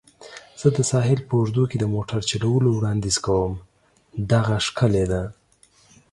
[0.59, 3.51] زه د ساحل په اوږدو کې د موټر چلولو وړاندیز کوم.
[4.31, 5.23] دغه ښکلې ده.